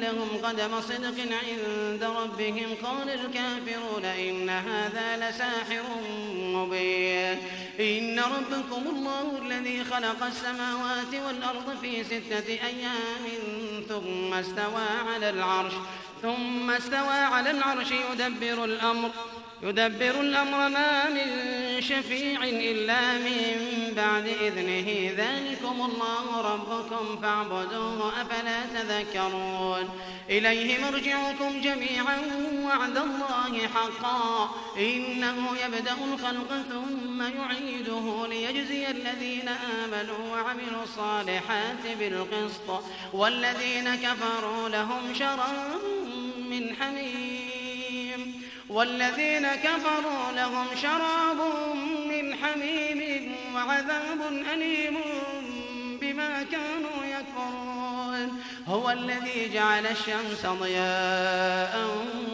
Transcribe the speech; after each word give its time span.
لهم 0.00 0.28
قدم 0.42 0.80
صدق 0.80 1.18
عند 1.20 2.04
ربهم. 2.04 2.74
قال 2.82 3.10
الكافرون 3.10 4.04
إن 4.04 4.50
هذا 4.50 5.16
لساحر 5.16 5.82
مبين. 6.38 7.38
إن 7.80 8.20
ربكم 8.20 8.82
الله 8.88 9.38
الذي 9.42 9.84
خلق 9.84 10.24
السماوات 10.24 11.14
والأرض 11.26 11.78
في 11.80 12.04
ستة 12.04 12.48
أيام 12.48 13.24
ثم 13.88 14.34
استوى 14.34 14.86
على 15.12 15.30
العرش 15.30 15.72
ثم 16.22 16.70
استوى 16.70 17.18
على 17.34 17.50
العرش 17.50 17.90
يدبر 17.90 18.64
الأمر. 18.64 19.10
يدبر 19.62 20.20
الأمر 20.20 20.68
ما 20.68 21.08
من 21.08 21.28
شفيع 21.80 22.44
إلا 22.44 23.12
من 23.18 23.92
بعد 23.96 24.26
إذنه. 24.26 25.14
ذلكم 25.16 25.90
الله 25.90 26.40
ربكم 26.40 27.18
فاعبدوه 27.22 28.12
أفلا 28.22 28.60
تذكرون. 28.74 29.88
إليه 30.30 30.78
مرجعكم 30.78 31.60
جميعا 31.60 32.18
وعد 32.64 32.96
الله 32.96 33.68
حقا. 33.74 34.50
إنه 34.78 35.56
يبدأ 35.64 35.96
الخلق 36.12 36.62
ثم 36.70 37.22
يعيده 37.22 38.26
ليجزي 38.28 38.90
الذين 38.90 39.48
آمنوا 39.48 40.32
وعملوا 40.32 40.82
الصالحات 40.82 41.86
بالقسط. 41.98 42.84
والذين 43.12 43.94
كفروا 43.94 44.68
لهم 44.68 45.14
شراب 45.14 45.80
من 46.50 46.76
حميم. 46.80 47.53
والذين 48.68 49.46
كفروا 49.54 50.32
لهم 50.36 50.66
شراب 50.82 51.36
من 52.08 52.34
حميم 52.34 53.32
وعذاب 53.54 54.20
أليم 54.54 54.96
بما 56.00 56.42
كانوا 56.42 57.04
يكفرون. 57.04 58.42
هو 58.68 58.90
الذي 58.90 59.50
جعل 59.54 59.86
الشمس 59.86 60.46
ضياء 60.46 61.88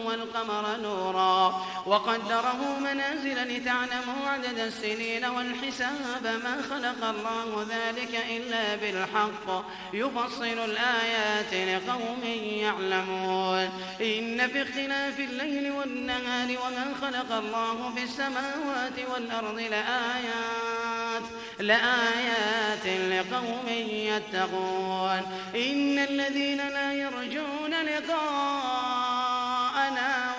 والقمر 0.05 0.77
نورا 0.83 1.65
وقدره 1.85 2.79
منازل 2.79 3.43
لتعلموا 3.43 4.27
عدد 4.27 4.59
السنين 4.59 5.25
والحساب 5.25 6.23
ما 6.43 6.61
خلق 6.69 7.09
الله 7.09 7.67
ذلك 7.69 8.25
إلا 8.29 8.75
بالحق. 8.75 9.65
يفصل 9.93 10.43
الآيات 10.43 11.53
لقوم 11.53 12.23
يعلمون. 12.43 13.69
إن 14.01 14.47
في 14.47 14.61
اختلاف 14.61 15.19
الليل 15.19 15.71
والنهار 15.71 16.49
وما 16.49 16.93
خلق 17.01 17.31
الله 17.31 17.93
في 17.95 18.03
السماوات 18.03 18.97
والأرض 19.13 19.59
لآيات 19.59 21.23
لآيات 21.59 22.85
لقوم 22.85 23.67
يتقون. 23.89 25.21
إن 25.55 25.99
الذين 26.21 26.57
لا 26.57 26.93
يرجون 26.93 27.73
لقاءنا 27.73 28.11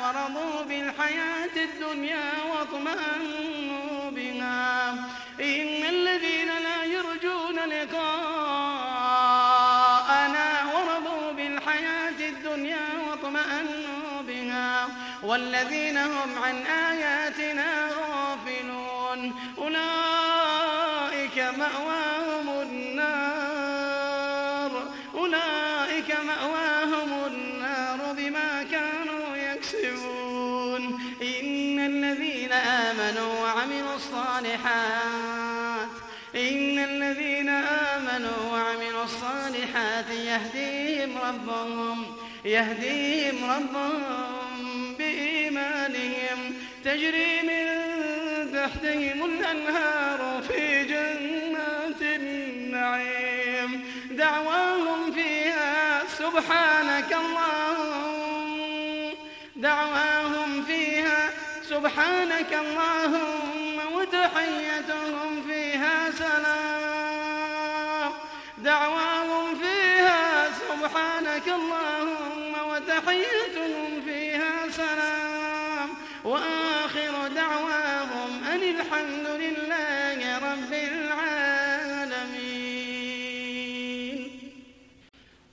ورضوا 0.02 0.62
بالحياة 0.62 1.56
الدنيا 1.56 2.30
واطمأنوا 2.50 4.10
بها. 4.10 4.90
إن 5.40 5.84
الذين 5.88 6.48
لا 6.48 6.84
يرجون 6.84 7.56
لقاءنا 7.56 8.22
ورضوا 10.74 11.32
بالحياة 11.32 12.28
الدنيا 12.28 12.86
واطمأنوا 13.08 14.22
بها. 14.28 14.88
والذين 15.22 15.98
هم 15.98 16.38
عن 16.44 16.66
آياتنا 16.66 17.11
ربهم 41.32 42.04
يهديهم 42.44 43.50
ربهم 43.50 44.94
بإيمانهم. 44.98 46.54
تجري 46.84 47.42
من 47.42 47.66
تحتهم 48.52 49.24
الأنهار 49.24 50.42
في 50.48 50.84
جنات 50.84 52.02
النعيم. 52.02 53.84
دعواهم 54.10 55.12
فيها 55.12 56.02
سبحانك 56.18 57.12
اللهم 57.12 58.52
دعواهم 59.56 60.62
فيها 60.64 61.30
سبحانك 61.68 62.52
اللهم 62.52 63.76
وتحيتهم 63.94 65.42
فيها 65.48 66.10
سلام. 66.10 66.62
دعواهم 68.58 69.31
سبحانك 71.32 71.48
اللهم 71.48 72.52
وتحيتهم 72.68 74.04
فيها 74.04 74.68
سلام. 74.70 75.88
وآخر 76.24 77.28
دعواهم 77.28 78.44
أن 78.44 78.62
الحمد 78.62 79.26
لله 79.26 80.38
رب 80.38 80.72
العالمين. 80.72 81.22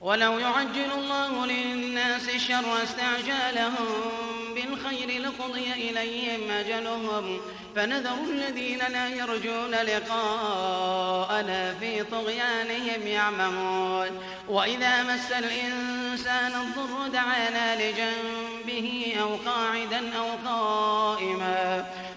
ولو 0.00 0.38
يعجل 0.38 0.92
الله 0.92 1.46
للناس 1.46 2.28
الشر 2.28 2.82
استعجالهم 2.82 4.10
بالخير 4.54 5.22
لقضي 5.22 5.72
إليهم 5.72 6.50
أجلهم. 6.50 7.40
فنذر 7.76 8.18
الذين 8.30 8.78
لا 8.78 9.08
يرجون 9.08 9.70
لقاءنا 9.70 11.74
في 11.80 12.04
طغيانهم 12.04 13.06
يعمهون. 13.06 14.20
وإذا 14.50 15.02
مس 15.02 15.32
الإنسان 15.32 16.52
الضر 16.60 17.08
دعانا 17.08 17.76
لجنبه 17.76 19.16
أو 19.20 19.36
قاعدا 19.36 20.16
أو 20.18 20.26
قائما 20.46 21.84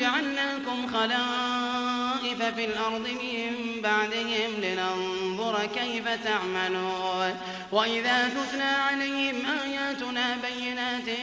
جعلناكم 0.00 0.86
خلائف 0.92 2.42
في 2.54 2.64
الأرض 2.64 3.08
من 3.08 3.80
بعدهم 3.82 4.50
لننظر 4.62 5.66
كيف 5.74 6.08
تعملون. 6.24 7.36
وإذا 7.72 8.28
تتلى 8.28 8.62
عليهم 8.62 9.36
آياتنا 9.64 10.36
بينات 10.42 11.18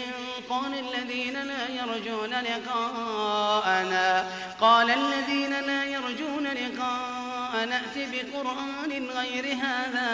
قال 0.49 0.73
الذين 0.73 1.33
لا 1.33 1.69
يرجون 1.69 2.29
لقاءنا 2.29 4.27
قال 4.61 4.89
الذين 4.89 5.49
لا 5.49 5.85
يرجون 5.85 6.47
لقاءنا 6.47 7.81
ائت 7.95 8.09
بقرآن 8.13 9.07
غير 9.17 9.45
هذا 9.55 10.09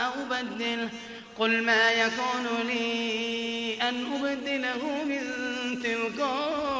أو 0.00 0.12
بدله 0.30 0.88
قل 1.38 1.62
ما 1.62 1.90
يكون 1.90 2.66
لي 2.66 3.78
أن 3.82 4.06
أبدله 4.12 5.04
من 5.04 5.22
تلقاء 5.82 6.79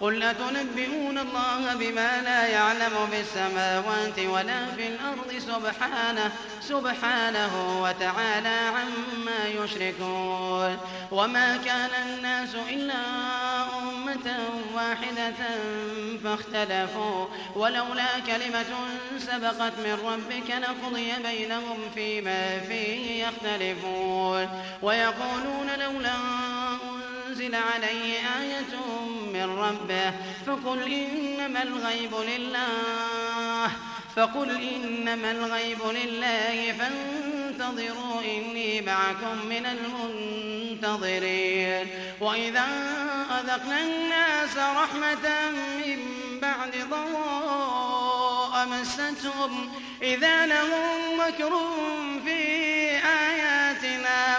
قل 0.00 0.22
أتنبئون 0.22 1.18
الله 1.18 1.74
بما 1.74 2.22
لا 2.22 2.46
يعلم 2.46 3.06
في 3.10 3.20
السماوات 3.20 4.18
ولا 4.18 4.66
في 4.76 4.86
الأرض 4.86 5.32
سبحانه 5.38 6.32
سبحانه 6.60 7.82
وتعالى 7.82 8.58
عما 8.76 9.64
يشركون. 9.64 10.78
وما 11.12 11.56
كان 11.56 11.90
الناس 12.06 12.54
إلا 12.70 12.94
أمة 13.78 14.38
واحدة 14.74 15.34
فاختلفوا. 16.24 17.26
ولولا 17.56 18.18
كلمة 18.26 18.72
سبقت 19.18 19.72
من 19.78 19.98
ربك 20.06 20.50
لقضي 20.50 21.12
بينهم 21.22 21.78
فيما 21.94 22.60
فيه 22.68 23.26
يختلفون. 23.26 24.48
ويقولون 24.82 25.68
لولا 25.78 26.12
أنزل 27.36 27.54
عليه 27.54 28.18
آية 28.40 28.74
من 29.32 29.58
ربه 29.58 30.12
فقل 30.46 30.92
إنما 30.92 31.62
الغيب 31.62 32.14
لله 32.14 33.70
فقل 34.16 34.50
إنما 34.50 35.30
الغيب 35.30 35.78
لله 35.82 36.72
فانتظروا 36.72 38.20
إني 38.20 38.80
معكم 38.80 39.46
من 39.48 39.66
المنتظرين 40.82 41.88
وإذا 42.20 42.66
أذقنا 43.40 43.80
الناس 43.82 44.56
رحمة 44.56 45.50
من 45.50 45.98
بعد 46.42 46.72
ضراء 46.90 48.66
مستهم 48.68 49.70
إذا 50.02 50.46
لهم 50.46 51.20
مكر 51.20 51.52
في 52.24 52.40
آياتنا 52.96 54.38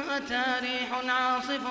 جاءتها 0.11 0.59
ريح 0.59 1.13
عاصف 1.13 1.61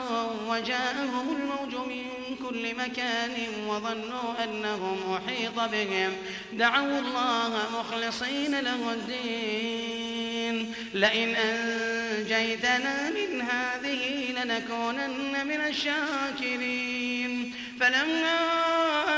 وجاءهم 0.48 1.36
الموج 1.36 1.74
من 1.88 2.36
كل 2.48 2.74
مكان 2.76 3.32
وظنوا 3.66 4.44
أنهم 4.44 4.98
أحيط 5.14 5.60
بهم. 5.72 6.12
دعوا 6.52 6.98
الله 6.98 7.52
مخلصين 7.78 8.60
له 8.60 8.92
الدين. 8.92 10.74
لئن 10.94 11.34
أنجيتنا 11.36 13.10
من 13.10 13.42
هذه 13.42 14.32
لنكونن 14.32 15.46
من 15.46 15.60
الشاكرين. 15.60 17.54
فلما 17.80 18.40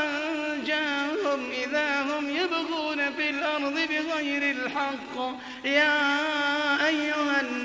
أنجاهم 0.02 1.50
إذا 1.50 2.02
هم 2.02 2.36
يبغون 2.36 3.12
في 3.16 3.30
الأرض 3.30 3.72
بغير 3.72 4.50
الحق 4.50 5.38
يا 5.64 5.98
أيها 6.86 7.40
الناس 7.40 7.62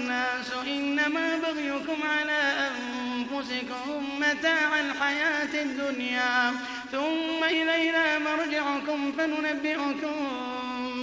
إنما 1.07 1.37
بغيكم 1.37 2.03
على 2.03 2.67
أنفسكم 2.67 4.19
متاع 4.19 4.79
الحياة 4.79 5.63
الدنيا. 5.63 6.53
ثم 6.91 7.43
إلينا 7.43 8.19
مرجعكم 8.19 9.11
فننبئكم 9.17 10.27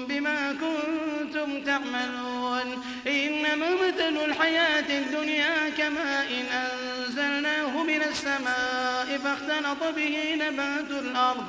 بما 0.09 0.53
كنتم 0.53 1.65
تعملون. 1.65 2.83
إنما 3.07 3.71
مثل 3.71 4.25
الحياة 4.25 4.99
الدنيا 4.99 5.69
كماء 5.79 6.27
إن 6.31 6.47
أنزلناه 6.59 7.83
من 7.83 8.03
السماء 8.03 9.21
فاختلط 9.25 9.95
به 9.97 10.35
نبات 10.35 10.91
الأرض. 10.91 11.47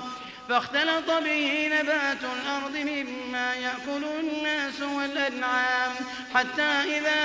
فاختلط 0.49 1.11
به 1.11 1.69
نبات 1.73 2.23
الأرض 2.23 2.77
مما 2.77 3.53
يأكل 3.53 4.03
الناس 4.19 4.81
والأنعام. 4.81 5.91
حتى 6.35 6.71
إذا 6.97 7.21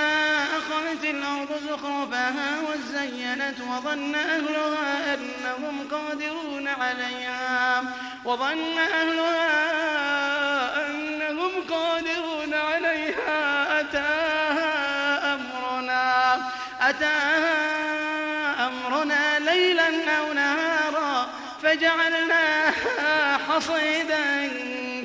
أخذت 0.59 1.05
الأرض 1.05 1.61
زخرفها 1.71 2.61
وزينت 2.69 3.61
وظن 3.61 4.15
أهلها 4.15 5.15
أنهم 5.15 5.89
قادرون 5.91 6.69
عليها. 6.69 7.83
وظن 8.25 8.79
أهلها 8.79 9.51
أنهم 10.87 11.51
قادرون 11.71 12.55
عليها. 12.55 13.81
أتاها 13.81 15.35
أمرنا 15.35 16.37
أتاها 16.81 17.61
أمرنا 18.67 19.39
ليلا 19.39 20.19
أو 20.19 20.33
نهارا 20.33 20.70
فجعلناها 21.63 23.39
حصيدا 23.39 24.49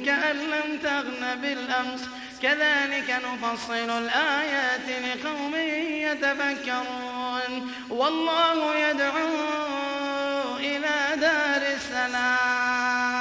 كأن 0.06 0.38
لم 0.38 0.78
تغن 0.84 1.36
بالأمس. 1.42 2.02
كذلك 2.42 3.10
نفصل 3.26 3.90
الآيات 3.90 4.88
لقوم 4.90 5.56
يتفكرون. 5.90 7.72
والله 7.90 8.76
يدعو 8.76 10.58
إلى 10.58 11.16
دار 11.16 11.62
السلام. 11.76 13.16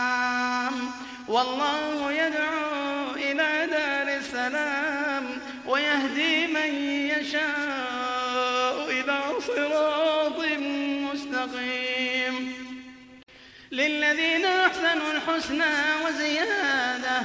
والله 1.29 2.13
يدعو 2.13 3.11
إلى 3.17 3.67
دار 3.71 4.09
السلام. 4.17 5.25
ويهدي 5.67 6.47
من 6.47 6.75
يشاء 7.11 8.91
إلى 8.91 9.21
صراط 9.47 10.24
للذين 14.05 14.45
أحسنوا 14.45 15.13
الحسنى 15.13 15.75
وزيادة. 16.05 17.23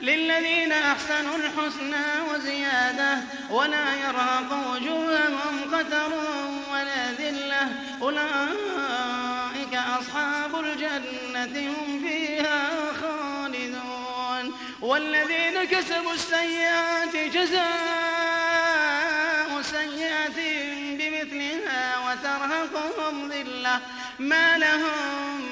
للذين 0.00 0.72
أحسنوا 0.72 1.36
الحسنى 1.36 2.06
وزيادة. 2.30 3.20
ولا 3.50 3.94
يرهق 3.94 4.72
وجوههم 4.72 5.74
قتر 5.74 6.12
ولا 6.72 7.12
ذلة. 7.12 7.68
أولئك 8.02 9.74
أصحاب 10.00 10.60
الجنة 10.60 11.70
هم 11.70 12.00
فيها 12.08 12.68
خالدون. 13.00 14.54
والذين 14.80 15.64
كسبوا 15.64 16.12
السيئات 16.12 17.16
جزاء 17.16 17.62
سيئة 19.62 20.38
بمثلها 20.98 21.98
وترهقهم 21.98 23.28
ذلة. 23.28 23.80
ما 24.18 24.58
لهم 24.58 25.51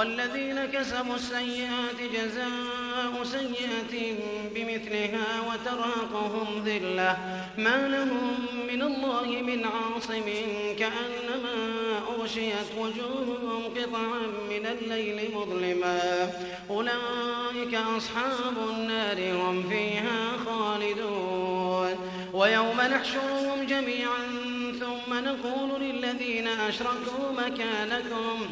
والذين 0.00 0.66
كسبوا 0.66 1.14
السيئات 1.14 1.98
جزاء 2.12 3.24
سيئة 3.24 4.14
بمثلها 4.54 5.26
وتراقهم 5.48 6.64
ذلة. 6.64 7.18
ما 7.58 7.88
لهم 7.88 8.34
من 8.72 8.82
الله 8.82 9.26
من 9.42 9.64
عاصم 9.64 10.26
كأنما 10.78 11.56
أغشيت 12.08 12.70
وجوههم 12.78 13.62
قطعا 13.76 14.20
من 14.50 14.66
الليل 14.66 15.30
مظلما. 15.34 16.30
أولئك 16.70 17.74
أصحاب 17.96 18.56
النار 18.70 19.18
هم 19.32 19.68
فيها 19.68 20.36
خالدون. 20.46 21.94
ويوم 22.32 22.80
نحشرهم 22.80 23.66
جميعا 23.68 24.22
ثم 24.80 25.14
نقول 25.14 25.80
للذين 25.80 26.48
أشركوا 26.48 27.32
مكانكم 27.38 28.50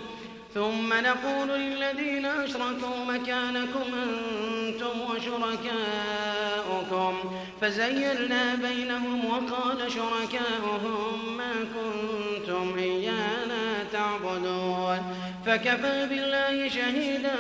ثم 0.55 0.93
نقول 0.93 1.49
للذين 1.49 2.27
أشركوا 2.27 3.05
مكانكم 3.09 3.95
أنتم 4.05 5.01
وشركاؤكم. 5.11 7.15
فزيلنا 7.61 8.55
بينهم 8.55 9.25
وقال 9.25 9.93
شركاؤهم 9.93 11.37
ما 11.37 11.53
كنتم 11.75 12.79
إيانا 12.79 13.85
تعبدون. 13.93 15.01
فكفى 15.47 16.07
بالله 16.11 16.69
شهيدا 16.69 17.37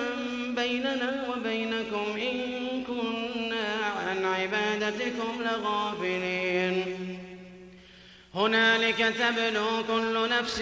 بيننا 0.56 1.24
وبينكم 1.28 2.06
إن 2.16 2.38
كنا 2.86 3.68
عن 4.06 4.24
عبادتكم 4.24 5.42
لغافلين. 5.42 6.76
هنالك 8.34 8.98
تبلو 8.98 9.84
كل 9.88 10.28
نفس 10.30 10.60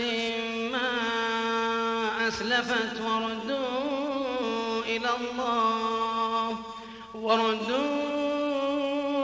ما 0.73 0.91
أسلفت 2.29 3.01
وردوا 3.01 4.83
إلى 4.85 5.11
الله. 5.21 6.57
وردوا 7.15 8.07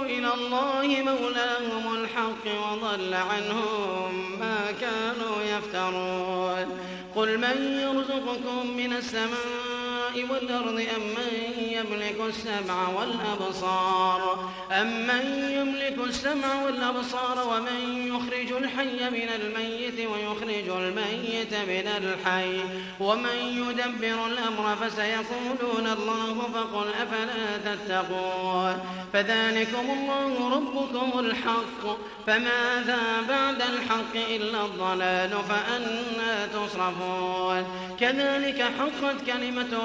إلى 0.02 0.34
الله 0.34 1.02
مولاهم 1.02 1.94
الحق 1.94 2.44
وضل 2.46 3.14
عنهم 3.14 4.38
ما 4.40 4.72
كانوا 4.80 5.42
يفترون. 5.42 6.68
قل 7.16 7.38
من 7.38 7.80
يرزقكم 7.82 8.66
من 8.76 8.92
السماء 8.92 9.71
والأرض 10.16 10.86
أم 10.96 11.02
من 11.02 11.32
يملك 11.58 12.16
السمع 12.28 12.88
والأبصار؟ 12.88 14.50
أم 14.72 15.06
من 15.06 15.50
يملك 15.50 16.08
السمع 16.08 16.62
والأبصار 16.64 17.48
ومن 17.48 18.06
يخرج 18.06 18.62
الحي 18.62 19.10
من 19.10 19.28
الميت 19.40 20.08
ويخرج 20.10 20.68
الميت 20.68 21.54
من 21.54 21.86
الحي؟ 22.02 22.60
ومن 23.00 23.36
يدبر 23.36 24.26
الأمر 24.26 24.76
فسيقولون 24.76 25.86
الله 25.86 26.48
فقل 26.54 26.86
أفلا 27.02 27.74
تتقون؟ 27.74 28.78
فذلكم 29.12 29.90
الله 29.90 30.50
ربكم 30.56 31.18
الحق. 31.18 31.96
فماذا 32.26 33.00
بعد 33.28 33.62
الحق 33.62 34.14
إلا 34.14 34.64
الضلال 34.64 35.30
فأنا 35.48 36.46
تصرفون. 36.46 37.64
كذلك 38.00 38.62
حقت 38.78 39.16
كلمة 39.26 39.84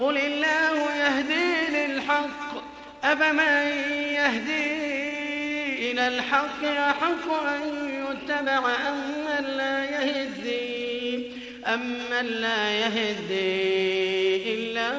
قل 0.00 0.18
الله 0.18 0.96
يهدي 0.96 1.76
للحق. 1.76 2.62
أفمن 3.04 3.66
يهدي 4.12 4.92
إلى 5.90 6.08
الحق 6.08 6.64
أحق 6.64 7.32
أن 7.32 7.62
يتبع 7.88 8.58
أم 8.88 9.24
من 9.24 9.44
لا 9.44 9.84
يهدي؟ 9.84 11.32
أم 11.66 11.80
من 12.10 12.26
لا 12.26 12.70
يهدي 12.70 14.54
إلا 14.54 14.92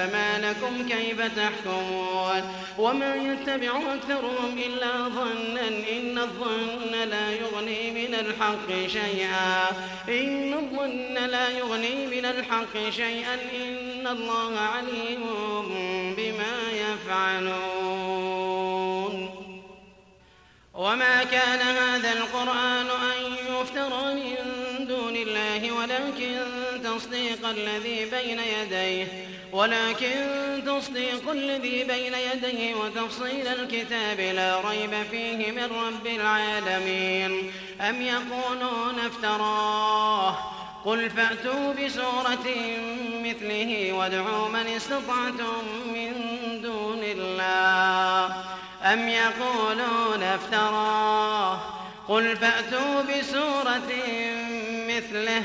فما 0.00 0.38
لكم 0.38 0.88
كيف 0.88 1.20
تحكمون 1.20 2.42
وما 2.78 3.14
يتبع 3.14 3.94
أكثرهم 3.94 4.58
إلا 4.58 5.08
ظنا 5.08 5.68
إن 5.68 6.18
الظن 6.18 7.08
لا 7.08 7.30
يغني 7.30 7.90
من 7.90 8.14
الحق 8.14 8.86
شيئا 8.86 9.68
إن 10.08 10.54
الظن 10.54 11.14
لا 11.14 11.48
يغني 11.48 12.06
من 12.06 12.24
الحق 12.24 12.90
شيئا 12.90 13.34
إن 13.34 14.06
الله 14.06 14.58
عليم 14.58 15.22
بما 16.16 16.72
يفعلون 16.72 18.20
وما 20.74 21.24
كان 21.24 21.60
هذا 21.60 22.12
القرآن 22.12 22.86
أن 22.86 23.36
يفترى 23.48 24.14
من 24.14 24.39
تصديق 27.00 27.48
الذي 27.48 28.04
بين 28.04 28.40
يديه 28.40 29.06
ولكن 29.52 30.26
تصديق 30.66 31.30
الذي 31.30 31.84
بين 31.84 32.14
يديه 32.14 32.74
وتفصيل 32.74 33.46
الكتاب 33.46 34.20
لا 34.20 34.60
ريب 34.60 34.90
فيه 35.10 35.52
من 35.52 35.64
رب 35.64 36.06
العالمين. 36.06 37.52
أم 37.80 38.02
يقولون 38.02 38.98
افتراه؟ 39.06 40.36
قل 40.84 41.10
فأتوا 41.10 41.72
بسورة 41.72 42.46
مثله 43.24 43.92
وادعوا 43.92 44.48
من 44.48 44.66
استطعتم 44.66 45.62
من 45.86 46.12
دون 46.62 47.00
الله. 47.02 48.34
أم 48.84 49.08
يقولون 49.08 50.22
افتراه؟ 50.22 51.60
قل 52.08 52.36
فأتوا 52.36 53.02
بسورة 53.02 53.90
مثله 54.88 55.44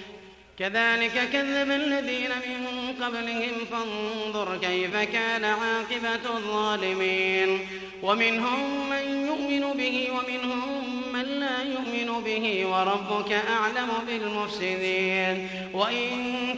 كذلك 0.61 1.29
كذب 1.33 1.71
الذين 1.71 2.29
من 2.29 2.93
قبلهم 3.01 3.65
فانظر 3.71 4.57
كيف 4.57 4.95
كان 4.97 5.45
عاقبة 5.45 6.37
الظالمين. 6.37 7.59
ومنهم 8.03 8.89
من 8.89 9.25
يؤمن 9.27 9.77
به 9.77 10.09
ومنهم 10.11 10.83
من 11.13 11.21
لا 11.21 11.63
يؤمن 11.63 12.23
به 12.23 12.65
وربك 12.65 13.31
أعلم 13.31 13.89
بالمفسدين. 14.07 15.47
وإن 15.73 16.09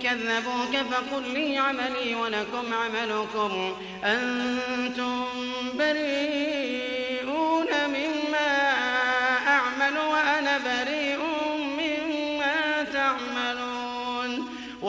كذبوك 0.04 0.78
فقل 0.92 1.34
لي 1.34 1.58
عملي 1.58 2.16
ولكم 2.16 2.74
عملكم. 2.74 3.74
أنتم 4.04 5.26
بريئون 5.80 7.68
مما 7.88 8.23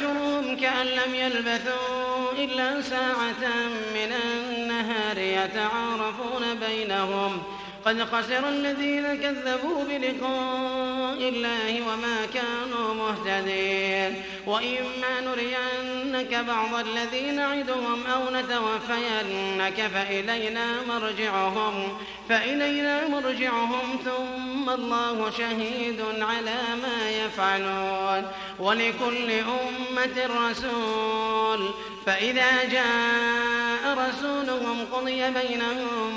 ويوم 0.00 0.16
يحشرهم 0.16 0.56
كأن 0.56 0.86
لم 0.86 1.14
يلبثوا 1.14 2.32
إلا 2.38 2.82
ساعة 2.82 3.68
من 3.94 4.12
النهار 4.12 5.18
يتعارفون 5.18 6.54
بينهم. 6.68 7.42
قد 7.84 8.02
خسر 8.02 8.48
الذين 8.48 9.14
كذبوا 9.22 9.84
بلقاء 9.84 11.28
الله 11.28 11.82
وما 11.88 12.26
كانوا 12.34 12.94
مهتدين. 12.94 14.22
وإما 14.46 15.20
نرينك 15.20 16.34
بعض 16.34 16.74
الذي 16.74 17.30
نعدهم 17.30 18.06
أو 18.06 18.22
نتوفينك 18.30 19.90
فإلينا 19.94 20.66
مرجعهم 20.88 21.98
فإلينا 22.28 23.08
مرجعهم 23.08 23.98
ثم 24.04 24.70
الله 24.70 25.30
شهيد 25.30 26.00
على 26.20 26.58
ما 26.82 27.10
يفعلون. 27.10 28.30
ولكل 28.58 29.30
أمة 29.30 30.48
رسول 30.48 31.70
فإذا 32.06 32.64
جاء 32.64 33.98
رسولهم 33.98 34.86
قضي 34.92 35.30
بينهم 35.30 36.10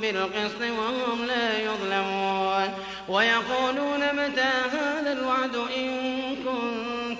بالقسط 0.00 0.60
وهم 0.60 1.24
لا 1.26 1.62
يظلمون. 1.62 2.74
ويقولون 3.08 4.00
متى 4.12 4.52
هذا 4.72 5.12
الوعد 5.12 5.56
إن 5.76 6.36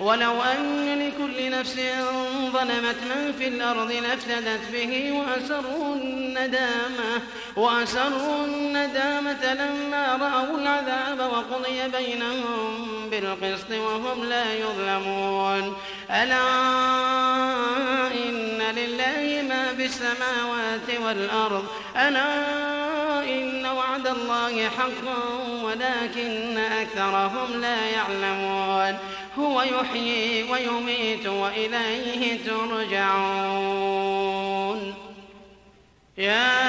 ولو 0.00 0.42
أن 0.42 0.98
لكل 0.98 1.50
نفس 1.50 1.76
ظلمت 2.52 2.96
من 3.10 3.34
في 3.38 3.48
الأرض 3.48 3.92
لافتدت 3.92 4.60
به 4.72 5.12
وأسروا 5.12 5.94
الندامة 5.94 7.22
وأسروا 7.56 8.44
الندامة 8.44 9.54
لما 9.54 10.16
رأوا 10.16 10.58
العذاب 10.58 11.20
وقضي 11.20 11.88
بينهم 11.88 13.10
بالقسط 13.10 13.70
وهم 13.70 14.24
لا 14.24 14.54
يظلمون. 14.54 15.76
ألا 16.10 16.46
إن 18.12 18.62
لله 18.76 19.42
ما 19.48 19.74
في 19.76 19.86
السماوات 19.86 21.00
والأرض؟ 21.04 21.64
ألا 21.96 22.30
إن 23.24 23.66
وعد 23.66 24.06
الله 24.06 24.68
حق 24.68 25.04
ولكن 25.64 26.58
أكثرهم 26.58 27.60
لا 27.60 27.86
يعلمون. 27.86 28.98
هو 29.38 29.62
يحيي 29.62 30.42
ويميت 30.42 31.26
وإليه 31.26 32.38
ترجعون. 32.46 33.80
يا 36.18 36.60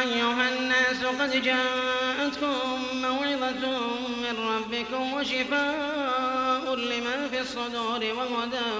أيها 0.00 0.48
الناس 0.48 1.04
قد 1.04 1.42
جاءتكم 1.42 2.78
موعظة 2.94 3.78
من 4.22 4.36
ربكم 4.48 5.12
وشفاء 5.12 6.74
لما 6.74 7.28
في 7.30 7.40
الصدور 7.40 8.04
وهدى 8.04 8.70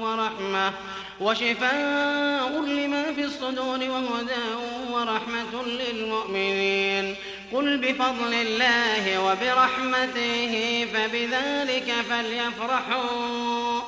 ورحمة. 0.00 0.72
وشفاء 1.20 2.60
لما 2.60 3.12
في 3.14 3.24
الصدور 3.24 3.78
وهدى 3.78 4.46
ورحمة 4.90 5.62
للمؤمنين. 5.66 7.16
قل 7.52 7.76
بفضل 7.76 8.34
الله 8.34 9.22
وبرحمته 9.24 10.86
فبذلك 10.94 11.94
فليفرحوا. 12.10 13.80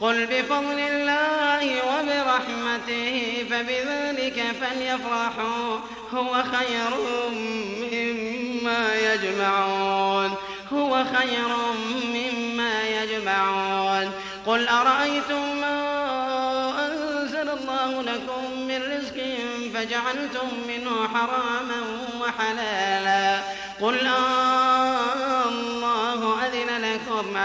قل 0.00 0.26
بفضل 0.26 0.78
الله 0.78 1.82
وبرحمته 1.88 3.44
فبذلك 3.50 4.42
فليفرحوا. 4.60 5.78
هو 6.14 6.32
خير 6.32 6.90
مما 7.92 8.94
يجمعون. 9.14 10.34
هو 10.72 11.04
خير 11.04 11.48
مما 12.14 12.88
يجمعون. 12.88 14.12
قل 14.46 14.68
أرأيتم 14.68 15.56
ما 15.60 15.85
فجعلتم 19.86 20.48
منه 20.68 21.08
حراما 21.08 21.80
وحلالا. 22.20 23.40
قل 23.80 24.06
آه 24.06 24.75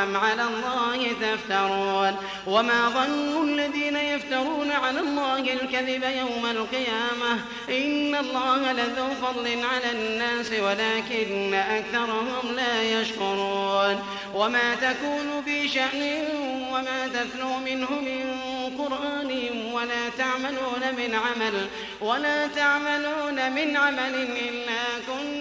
أم 0.04 0.18
على 0.18 0.44
الله 0.44 1.14
تفترون؟ 1.22 2.16
وما 2.48 2.90
ظن 2.90 3.50
الذين 3.50 3.96
يفترون 3.96 4.72
على 4.72 5.00
الله 5.00 5.40
الكذب 5.40 6.04
يوم 6.04 6.46
القيامة؟ 6.46 7.40
إن 7.70 8.16
الله 8.16 8.72
لذو 8.72 9.08
فضل 9.22 9.48
على 9.48 9.92
الناس 9.92 10.52
ولكن 10.52 11.54
أكثرهم 11.54 12.56
لا 12.56 12.84
يشكرون. 12.84 14.04
وما 14.36 14.76
تكون 14.76 15.44
في 15.46 15.68
شأن 15.68 16.24
وما 16.72 17.08
تتلو 17.08 17.58
منه 17.58 17.92
من 17.92 18.42
قرآن 18.78 19.32
ولا 19.74 20.10
تعملون 20.18 20.96
من 20.98 21.16
عمل 21.16 21.68
ولا 22.02 22.48
تعملون 22.48 23.52
من 23.52 23.78
عمل 23.78 24.16
إلا 24.16 24.84
كنا 25.08 25.41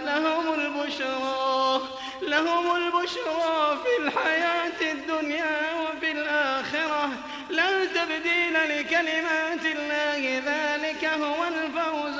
لهم 0.00 0.54
البشرى 0.54 1.80
لهم 2.22 2.76
البشرى 2.76 3.78
في 3.84 4.02
الحياة 4.02 4.92
الدنيا 4.92 5.60
وفي 5.82 6.12
الآخرة. 6.12 7.10
لا 7.50 7.84
تبديل 7.84 8.54
لكلمات 8.54 9.64
الله 9.64 10.42
ذلك 10.46 11.04
هو 11.04 11.44
الفوز. 11.44 12.19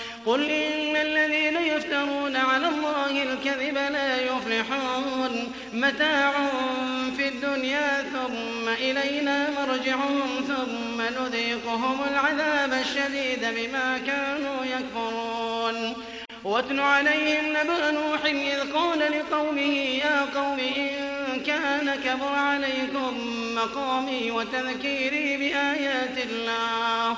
قل 0.25 0.49
إن 0.49 0.95
الذين 0.95 1.55
يفترون 1.55 2.35
على 2.35 2.67
الله 2.67 3.23
الكذب 3.23 3.75
لا 3.75 4.21
يفلحون. 4.21 5.53
متاع 5.73 6.31
في 7.17 7.27
الدنيا 7.27 8.03
ثم 8.13 8.69
إلينا 8.69 9.49
مرجعهم 9.49 10.29
ثم 10.47 11.01
نذيقهم 11.01 12.03
العذاب 12.11 12.73
الشديد 12.73 13.39
بما 13.39 13.97
كانوا 14.07 14.65
يكفرون. 14.65 15.93
واتل 16.43 16.79
عليهم 16.79 17.45
نبأ 17.49 17.91
نوح 17.91 18.25
إذ 18.25 18.73
قال 18.73 18.99
لقومه 18.99 19.75
يا 20.03 20.25
قوم 20.35 20.59
إن 20.59 21.39
كان 21.39 21.95
كبر 22.05 22.33
عليكم 22.35 23.13
مقامي 23.55 24.31
وتذكيري 24.31 25.37
بآيات 25.37 26.17
الله. 26.29 27.17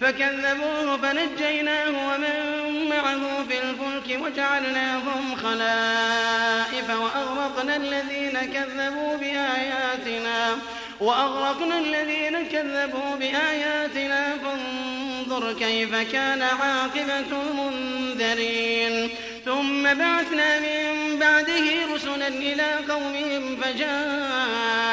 فكذبوه 0.00 0.96
فنجيناه 0.96 1.88
ومن 1.88 2.34
معه 2.88 3.44
في 3.48 3.58
الفلك 3.58 4.20
وجعلناهم 4.22 5.36
خلائف 5.36 6.90
وأغرقنا 6.90 7.76
الذين 7.76 8.38
كذبوا 8.54 9.16
بآياتنا 9.16 10.58
وأغرقنا 11.00 11.78
الذين 11.78 12.48
كذبوا 12.48 13.16
بآياتنا. 13.16 14.36
فانظر 14.36 15.52
كيف 15.52 15.94
كان 16.12 16.42
عاقبة 16.42 17.42
المنذرين. 17.42 19.10
ثم 19.44 19.82
بعثنا 19.82 20.60
من 20.60 21.18
بعده 21.18 21.94
رسلا 21.94 22.28
إلى 22.28 22.74
قومهم 22.88 23.56
فجاءوهم 23.56 24.90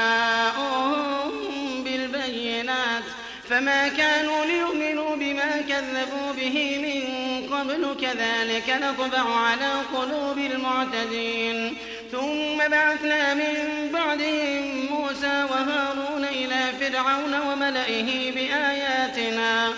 فما 3.50 3.88
كانوا 3.88 4.46
ليؤمنوا 4.46 5.16
بما 5.16 5.62
كذبوا 5.70 6.32
به 6.38 6.78
من 6.78 7.08
قبل 7.56 7.96
كذلك 8.02 8.70
نطبع 8.70 9.36
على 9.36 9.72
قلوب 9.94 10.38
المعتدين 10.38 11.78
ثم 12.12 12.58
بعثنا 12.58 13.34
من 13.34 13.90
بعدهم 13.94 14.86
موسى 14.92 15.48
وهارون 15.52 16.26
إلى 16.26 16.74
فرعون 16.80 17.40
وملئه 17.40 18.32
بآياتنا 18.32 19.74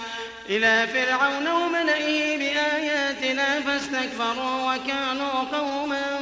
إلى 0.49 0.87
فرعون 0.93 1.47
وملئه 1.47 2.37
بآياتنا 2.37 3.61
فاستكبروا 3.61 4.75
وكانوا 4.75 5.43
قوما 5.51 6.19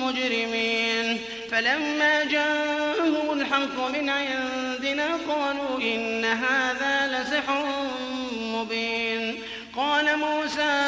مجرمين 0.00 1.20
فلما 1.50 2.24
جاءهم 2.24 3.32
الحق 3.32 3.88
من 3.88 4.08
عندنا 4.08 5.08
قالوا 5.28 5.78
إن 5.80 6.24
هذا 6.24 7.22
لسحر 7.22 7.64
مبين. 8.32 9.42
قال 9.76 10.18
موسى 10.18 10.80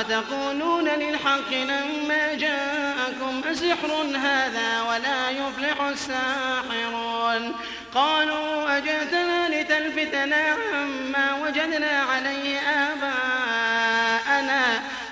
أتقولون 0.00 0.88
للحق 0.88 1.52
لما 1.52 2.34
جاءكم 2.34 3.42
أسحر 3.50 3.92
هذا 4.16 4.82
ولا 4.82 5.30
يفلح 5.30 5.82
الساحرون؟ 5.82 7.54
قالوا 7.94 8.76
أجئتنا 8.78 9.48
لتلفتنا 9.48 10.56
عما 10.74 11.34
وجدنا 11.42 12.02
عليه 12.02 12.58
آباءنا 12.58 13.29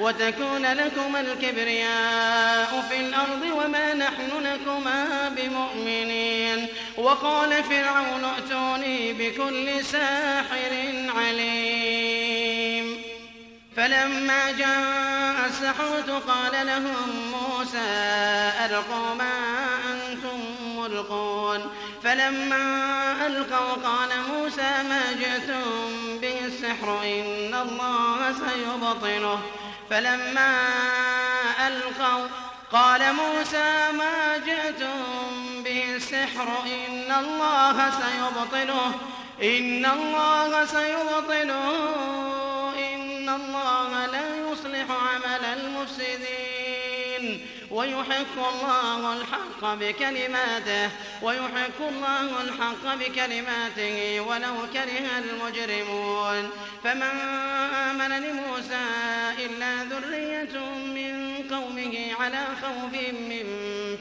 وتكون 0.01 0.67
لكما 0.67 1.21
الكبرياء 1.21 2.87
في 2.91 3.01
الأرض 3.01 3.43
وما 3.53 3.95
نحن 3.95 4.31
لكما 4.41 5.29
بمؤمنين. 5.29 6.67
وقال 6.97 7.65
فرعون 7.65 8.25
ائتوني 8.25 9.13
بكل 9.13 9.85
ساحر 9.85 10.73
عليم. 11.17 13.03
فلما 13.77 14.51
جاء 14.51 15.47
السحرة 15.47 16.23
قال 16.29 16.67
لهم 16.67 17.33
موسى 17.33 17.89
ألقوا 18.65 19.15
ما 19.15 19.35
أنتم 19.93 20.39
ملقون. 20.79 21.73
فلما 22.05 23.27
ألقوا 23.27 23.73
قال 23.73 24.09
موسى 24.33 24.83
ما 24.89 25.03
جئتم 25.13 25.65
به 26.23 26.47
السحر 26.47 27.03
إن 27.03 27.55
الله 27.55 28.33
سيبطله. 28.33 29.41
فلما 29.90 30.59
ألقوا 31.66 32.27
قال 32.72 33.14
موسى 33.14 33.92
ما 33.92 34.37
جئتم 34.37 35.62
به 35.64 35.96
السحر 35.96 36.48
إن 36.66 37.12
الله 37.12 37.90
سيبطله 37.90 38.92
إن 39.42 39.87
الله 39.87 40.66
سيبطله 40.66 41.74
إن 42.94 43.29
الله 43.29 44.07
لا 44.07 44.37
يصلح 44.37 44.87
عمل 44.90 45.44
المفسدين. 45.44 46.38
ويحق 47.70 48.37
الله 48.54 49.12
الحق 49.12 49.74
بكلماته 49.74 50.90
ويحق 51.22 51.81
الله 51.81 52.40
الحق 52.40 52.94
بكلماته 52.94 54.20
ولو 54.20 54.54
كره 54.72 55.09
المجرمون. 55.18 56.50
فما 56.85 57.11
آمن 57.90 58.09
لموسى 58.09 58.87
إلا 59.38 59.85
ذرية 59.85 60.59
من 60.68 61.44
قومه 61.50 62.14
على 62.20 62.44
خوف 62.62 62.92
من 63.12 63.46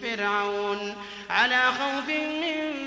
فرعون 0.01 0.95
على 1.29 1.61
خوف 1.65 2.07
من 2.09 2.86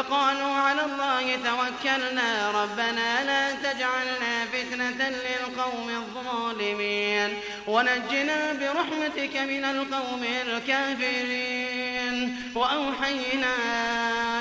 فقالوا 0.00 0.54
على 0.54 0.80
الله 0.84 1.36
توكلنا 1.36 2.50
ربنا 2.50 3.24
لا 3.24 3.52
تجعلنا 3.52 4.44
فتنة 4.52 5.08
للقوم 5.08 5.90
الظالمين. 5.90 7.38
ونجنا 7.66 8.52
برحمتك 8.52 9.36
من 9.36 9.64
القوم 9.64 10.24
الكافرين. 10.46 12.36
وأوحينا 12.54 13.54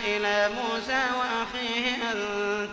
إلى 0.03 0.49
موسى 0.55 1.03
وأخيه 1.19 2.11
أن 2.11 2.17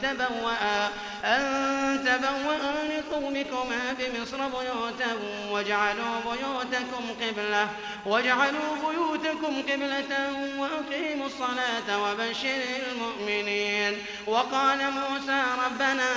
تبوأ. 0.02 0.88
أن 1.26 2.04
تبوأ 2.06 2.56
لقومكما 2.96 3.96
بمصر 3.98 4.36
بيوتا 4.36 5.18
واجعلوا 5.50 6.20
بيوتكم 6.24 7.04
قبلة 7.22 7.68
واجعلوا 8.06 8.76
بيوتكم 8.90 9.62
قبلة 9.62 10.12
وأقيموا 10.58 11.26
الصلاة 11.26 12.02
وبشر 12.02 12.62
المؤمنين. 12.92 13.98
وقال 14.26 14.78
موسى 14.78 15.42
ربنا 15.64 16.10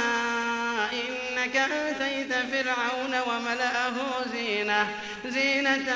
إنك 0.93 1.55
آتيت 1.55 2.33
فرعون 2.33 3.19
وملأه 3.27 3.93
زينة 4.31 4.87
زينة 5.25 5.95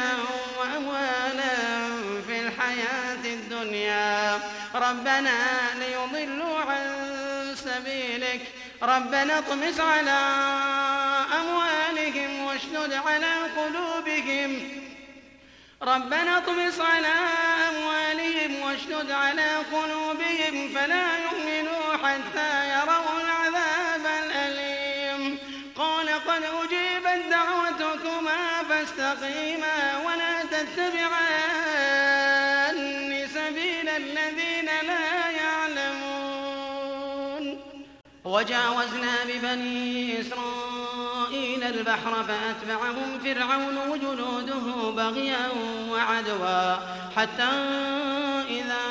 وأموالا 0.60 1.56
في 2.28 2.40
الحياة 2.40 3.24
الدنيا. 3.26 4.40
ربنا 4.76 5.38
ليضلوا 5.80 6.60
عن 6.60 7.56
سبيلك 7.56 8.42
ربنا 8.84 9.38
اطمس 9.40 9.80
على 9.80 10.20
أموالهم 11.40 12.46
واشدد 12.46 12.94
على 12.94 13.34
قلوبهم. 13.58 14.52
ربنا 15.82 16.38
اطمس 16.38 16.80
على 16.80 17.14
أموالهم 17.70 18.62
واشدد 18.62 19.12
على 19.12 19.56
قلوبهم 19.56 20.70
فلا 20.76 21.18
يؤمنوا 21.18 21.98
حتى 22.04 22.70
يروا 22.70 23.22
العذاب 23.22 24.06
الأليم. 24.26 25.38
قال 25.76 26.10
قد 26.10 26.44
أجيبت 26.44 27.22
دعوتكما 27.30 28.64
فاستقيما 28.70 29.98
ولا 30.06 30.44
تتبعان 30.44 31.58
سبيل 33.34 33.90
الذين 33.90 34.66
لا 34.66 35.13
وجاوزنا 38.34 39.24
ببني 39.28 40.22
إسرائيل 40.22 41.64
البحر 41.64 42.24
فأتبعهم 42.24 43.20
فرعون 43.24 43.78
وجنوده 43.90 44.92
بغيا 44.92 45.50
وعدوا. 45.90 46.76
حتى 47.18 47.52
إذا 48.50 48.84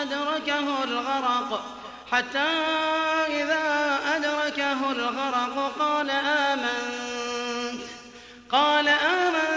أدركه 0.00 0.84
الغرق 0.84 1.64
حتى 2.12 2.48
إذا 3.26 3.98
أدركه 4.16 4.90
الغرق 4.92 5.72
قال 5.78 6.10
آمنت. 6.10 7.80
قال 8.52 8.88
آمنت. 8.88 9.47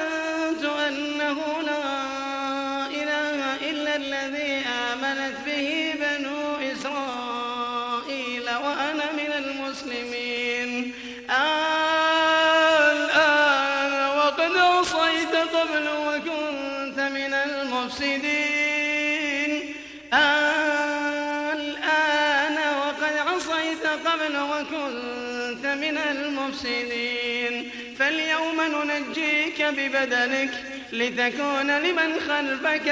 ببدنك 29.72 30.54
لتكون 30.92 31.72
لمن 31.72 32.20
خلفك 32.28 32.88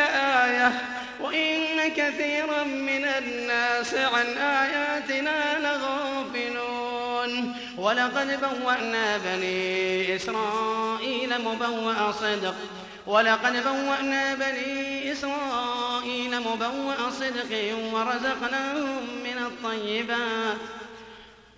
آية. 0.46 0.82
وإن 1.20 1.92
كثيرا 1.98 2.64
من 2.64 3.06
الناس 3.06 3.94
عن 3.94 4.26
آياتنا 4.38 5.60
لغافلون. 5.60 7.56
ولقد 7.78 8.40
بوأنا 8.42 9.18
بني 9.18 10.16
إسرائيل 10.16 11.42
مبوأ 11.42 12.12
صدق. 12.12 12.56
ولقد 13.08 13.64
بوأنا 13.64 14.36
بني 14.36 15.12
إسرائيل 15.12 16.40
مبوأ 16.40 17.10
صدق 17.10 17.76
ورزقناهم 17.94 19.04
من 19.24 19.38
الطيبات. 19.38 20.58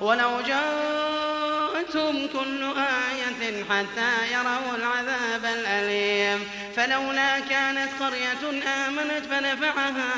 ولو 0.00 0.40
جاءتهم 0.40 2.28
كل 2.28 2.64
آية 2.64 3.64
حتى 3.64 4.32
يروا 4.32 4.76
العذاب 4.76 5.44
الأليم. 5.44 6.48
فلولا 6.76 7.40
كانت 7.40 7.88
قرية 8.00 8.62
آمنت 8.86 9.24
فنفعها 9.30 10.12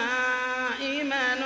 يونس 0.81 1.46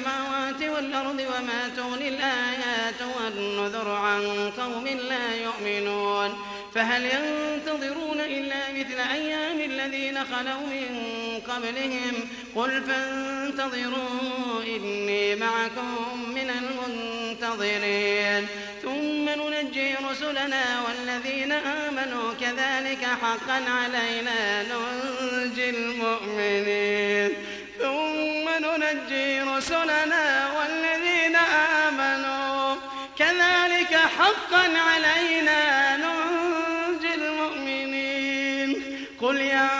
السماوات 0.00 0.62
والأرض 0.62 1.20
وما 1.20 1.68
تغني 1.76 2.08
الآيات 2.08 3.02
والنذر 3.16 3.90
عن 3.90 4.52
قوم 4.58 4.86
لا 4.86 5.34
يؤمنون 5.34 6.38
فهل 6.74 7.04
ينتظرون 7.04 8.20
إلا 8.20 8.72
مثل 8.72 9.00
أيام 9.14 9.60
الذين 9.60 10.18
خلوا 10.24 10.60
من 10.60 10.88
قبلهم 11.48 12.12
قل 12.54 12.82
فانتظروا 12.82 14.62
إني 14.76 15.36
معكم 15.36 15.96
من 16.34 16.50
المنتظرين 16.50 18.46
ثم 18.82 19.28
ننجي 19.28 19.94
رسلنا 20.10 20.82
والذين 20.86 21.52
آمنوا 21.52 22.34
كذلك 22.40 23.04
حقا 23.22 23.62
علينا 23.70 24.62
ننجي 24.62 25.70
المؤمنين 25.70 27.30
ثم 28.60 28.66
ننجي 28.66 29.40
رسلنا 29.40 30.50
والذين 30.56 31.36
آمنوا. 31.86 32.76
كذلك 33.18 33.96
حقا 33.96 34.78
علينا 34.78 35.96
ننجي 35.96 37.14
المؤمنين. 37.14 38.70
قل 39.20 39.36
يا 39.40 39.70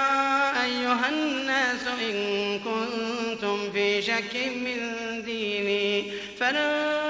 أيها 0.65 1.09
الناس 1.09 1.87
إن 2.11 2.59
كنتم 2.59 3.73
في 3.73 4.03
شك 4.03 4.35
من 4.35 4.81
ديني 5.25 6.13
فلا 6.39 7.10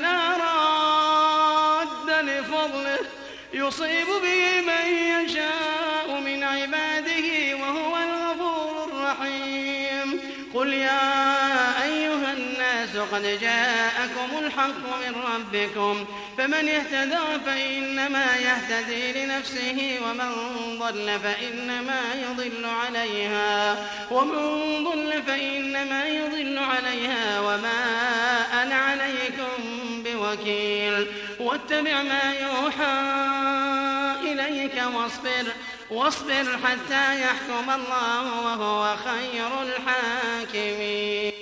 فلا 0.00 0.36
راد 0.36 2.24
لفضله. 2.24 2.98
يصيب 3.52 4.06
به 4.06 4.60
من 4.60 4.86
يشاء 4.94 6.20
من 6.20 6.42
عباده 6.42 7.56
وهو 7.56 7.96
الغفور 7.96 8.84
الرحيم. 8.84 10.20
قل 10.54 10.72
يا 10.72 11.82
أيها 11.82 12.32
الناس 12.32 12.96
قد 13.12 13.38
جاءكم 13.40 14.38
الحق 14.38 14.84
من 15.02 15.14
ربكم. 15.34 16.04
فمن 16.38 16.68
اهتدى 16.68 17.44
فإنما 17.46 18.26
يهتدي 18.36 19.24
لنفسه 19.24 19.98
ومن 20.04 20.32
ضل 20.78 21.18
فإنما 21.20 22.00
يضل 22.14 22.64
عليها. 22.64 23.76
ومن 24.10 24.44
ضل 24.84 25.22
فإنما 25.26 26.06
يضل 26.06 26.58
عليها. 26.58 27.40
وما 27.40 27.80
أنا 28.62 28.74
عليكم 28.74 29.69
بوكيل 30.30 31.06
واتبع 31.40 32.02
ما 32.02 32.34
يوحى 32.40 32.96
إليك 34.32 34.82
واصبر 34.94 35.52
واصبر 35.90 36.58
حتى 36.64 37.20
يحكم 37.20 37.70
الله 37.70 38.40
وهو 38.40 38.96
خير 38.96 39.62
الحاكمين. 39.62 41.32